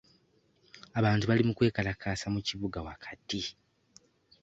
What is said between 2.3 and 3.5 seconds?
mu kibuga wakati.